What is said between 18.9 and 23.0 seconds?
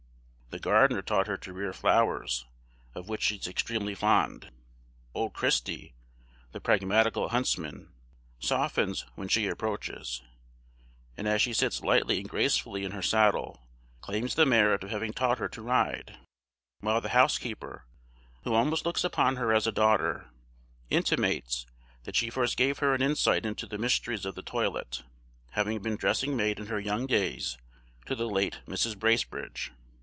upon her as a daughter, intimates that she first gave her